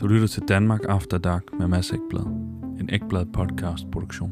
[0.00, 2.22] Du lytter til Danmark After Dark med Mads Ekblad.
[2.80, 4.30] En Ekblad podcast produktion.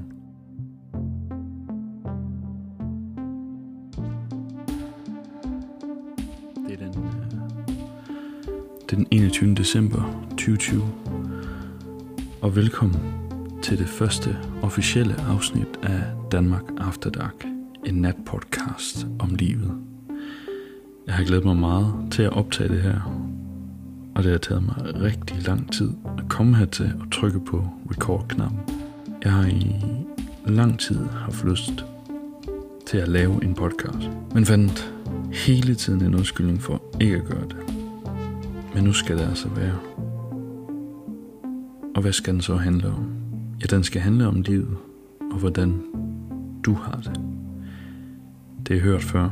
[6.69, 7.31] Det er den, øh,
[8.81, 9.55] det er den 21.
[9.55, 10.83] december 2020.
[12.43, 13.01] Og velkommen
[13.63, 16.03] til det første officielle afsnit af
[16.33, 17.45] Danmark After Dark.
[17.85, 19.81] En natpodcast om livet.
[21.07, 23.01] Jeg har glædet mig meget til at optage det her,
[24.15, 28.59] og det har taget mig rigtig lang tid at komme hertil og trykke på record-knappen.
[29.25, 29.77] Jeg har i
[30.47, 31.85] lang tid haft lyst
[32.87, 34.95] til at lave en podcast, men fandt
[35.33, 37.57] hele tiden en undskyldning for ikke at gøre det.
[38.75, 39.79] Men nu skal det altså være.
[41.95, 43.07] Og hvad skal den så handle om?
[43.61, 44.77] Ja, den skal handle om livet,
[45.33, 45.83] og hvordan
[46.65, 47.21] du har det.
[48.59, 49.29] Det har jeg hørt før.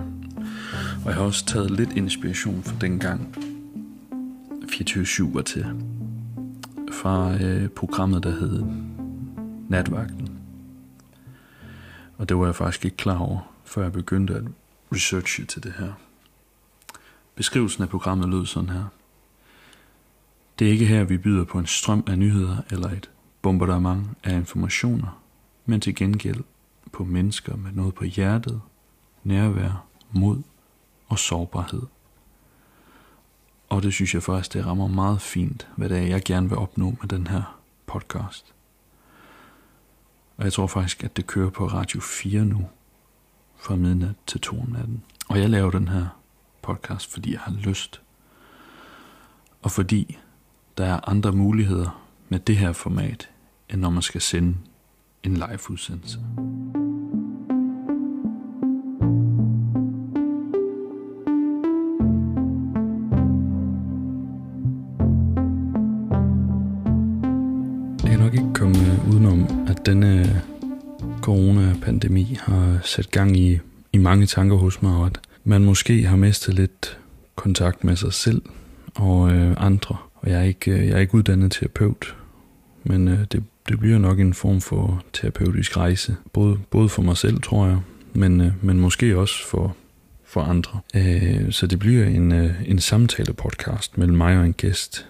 [1.05, 3.35] Og jeg har også taget lidt inspiration fra den gang,
[4.73, 5.67] 24-7 var til.
[6.93, 8.65] Fra øh, programmet, der hed
[9.69, 10.39] Natvagten.
[12.19, 14.43] Og det var jeg faktisk ikke klar over, før jeg begyndte at
[14.93, 15.93] researche til det her.
[17.35, 18.85] Beskrivelsen af programmet lød sådan her.
[20.59, 23.11] Det er ikke her, vi byder på en strøm af nyheder eller et
[23.43, 25.23] bombardement af informationer,
[25.67, 26.41] men til gengæld
[26.93, 28.61] på mennesker med noget på hjertet,
[29.25, 30.43] nærvær, mod
[31.09, 31.83] og sårbarhed.
[33.73, 36.59] Og det synes jeg faktisk, det rammer meget fint, hvad det er, jeg gerne vil
[36.59, 38.55] opnå med den her podcast.
[40.37, 42.69] Og jeg tror faktisk, at det kører på Radio 4 nu,
[43.57, 45.03] fra midnat til 2 om natten.
[45.29, 46.07] Og jeg laver den her
[46.63, 48.03] podcast, fordi jeg har lyst.
[49.63, 50.19] Og fordi
[50.79, 53.31] der er andre muligheder med det her format,
[53.69, 54.57] end når man skal sende
[55.23, 56.21] en live-udsendelse.
[69.87, 70.37] Denne øh,
[71.21, 73.59] coronapandemi har sat gang i,
[73.93, 76.99] i mange tanker hos mig, og at man måske har mistet lidt
[77.35, 78.43] kontakt med sig selv
[78.95, 79.97] og øh, andre.
[80.15, 82.17] Og jeg er, ikke, øh, jeg er ikke uddannet terapeut,
[82.85, 86.17] men øh, det, det bliver nok en form for terapeutisk rejse.
[86.33, 87.79] Både, både for mig selv, tror jeg,
[88.13, 89.77] men, øh, men måske også for,
[90.25, 90.81] for andre.
[90.95, 95.07] Øh, så det bliver en, øh, en samtale-podcast mellem mig og en gæst,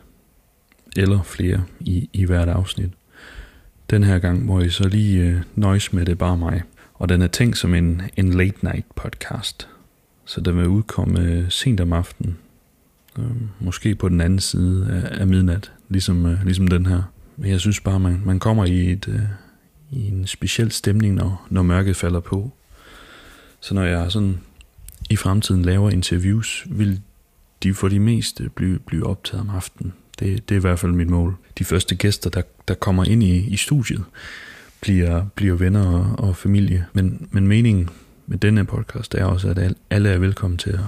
[0.96, 2.90] eller flere i, i hvert afsnit.
[3.92, 6.62] Den her gang må I så lige øh, nøjes med det bare mig.
[6.94, 9.68] Og den er tænkt som en, en late night podcast.
[10.24, 12.38] Så den vil udkomme øh, sent om aftenen.
[13.18, 13.24] Øh,
[13.60, 17.02] måske på den anden side af, af midnat, ligesom, øh, ligesom den her.
[17.36, 19.20] Men jeg synes bare, man, man kommer i, et, øh,
[19.90, 22.52] i en speciel stemning, når, når mørket falder på.
[23.60, 24.40] Så når jeg sådan
[25.10, 27.00] i fremtiden laver interviews, vil
[27.62, 29.92] de for de meste blive, blive optaget om aftenen.
[30.22, 31.36] Det, det er i hvert fald mit mål.
[31.58, 34.04] De første gæster, der, der kommer ind i, i studiet,
[34.80, 36.86] bliver, bliver venner og, og familie.
[36.92, 37.88] Men, men meningen
[38.26, 40.80] med denne podcast er også, at alle er velkommen til at,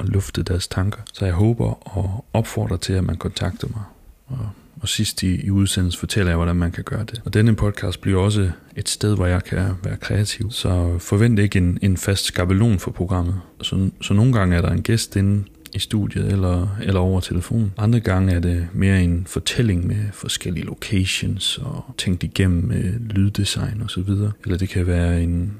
[0.00, 1.00] at lufte deres tanker.
[1.12, 3.82] Så jeg håber og opfordrer til, at man kontakter mig.
[4.26, 4.48] Og,
[4.80, 7.22] og sidst i, i udsendelsen fortæller jeg, hvordan man kan gøre det.
[7.24, 10.50] Og denne podcast bliver også et sted, hvor jeg kan være kreativ.
[10.50, 13.40] Så forvent ikke en, en fast skabelon for programmet.
[13.62, 17.72] Så, så nogle gange er der en gæst inden, i studiet eller, eller over telefon.
[17.76, 23.82] Andre gange er det mere en fortælling med forskellige locations og tænkt igennem med lyddesign
[23.82, 24.32] og så videre.
[24.44, 25.52] Eller det kan være en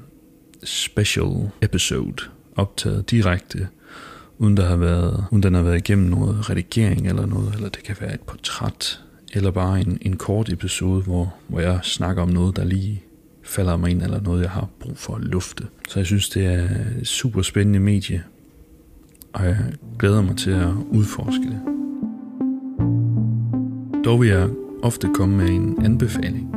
[0.63, 2.23] special episode
[2.55, 3.67] optaget direkte
[4.39, 7.83] uden der har været, uden den har været igennem noget redigering eller noget, eller det
[7.83, 9.01] kan være et portræt,
[9.33, 13.03] eller bare en, en kort episode, hvor, hvor jeg snakker om noget, der lige
[13.43, 15.63] falder mig ind, eller noget, jeg har brug for at lufte.
[15.89, 16.67] Så jeg synes, det er
[17.01, 18.23] et super spændende medie,
[19.33, 19.57] og jeg
[19.99, 21.59] glæder mig til at udforske det.
[24.05, 24.49] Dog vil jeg
[24.83, 26.55] ofte komme med en anbefaling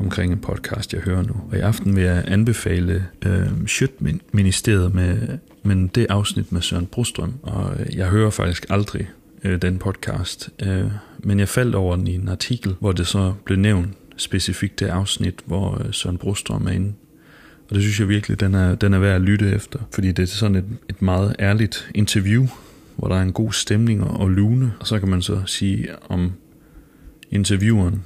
[0.00, 1.34] omkring en podcast, jeg hører nu.
[1.50, 7.34] Og i aften vil jeg anbefale øh, Sjøtministeriet med, med det afsnit med Søren Brostrøm.
[7.42, 9.08] Og jeg hører faktisk aldrig
[9.44, 13.32] øh, den podcast, øh, men jeg faldt over den i en artikel, hvor det så
[13.44, 16.92] blev nævnt specifikt det afsnit, hvor øh, Søren Brostrøm er inde.
[17.70, 20.22] Og det synes jeg virkelig, den er, den er værd at lytte efter, fordi det
[20.22, 22.46] er sådan et, et meget ærligt interview,
[22.96, 24.72] hvor der er en god stemning og, og lune.
[24.80, 26.32] Og så kan man så sige om
[27.30, 28.02] intervieweren,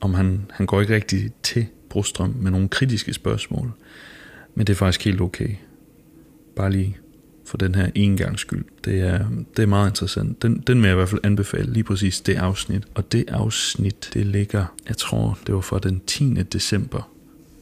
[0.00, 3.72] om han, han går ikke rigtig til Brostrøm med nogle kritiske spørgsmål.
[4.54, 5.50] Men det er faktisk helt okay.
[6.56, 6.96] Bare lige
[7.46, 8.64] for den her en gang skyld.
[8.84, 9.26] Det er,
[9.56, 10.42] det er meget interessant.
[10.42, 12.82] Den, den vil jeg i hvert fald anbefale, lige præcis det afsnit.
[12.94, 16.34] Og det afsnit, det ligger, jeg tror, det var fra den 10.
[16.34, 17.10] december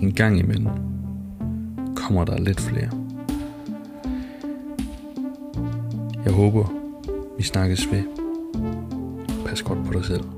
[0.02, 0.68] en gang imellem
[1.96, 2.90] kommer der lidt flere.
[6.24, 6.72] Jeg håber,
[7.36, 8.02] vi snakkes ved.
[9.46, 10.37] Pas godt på dig selv.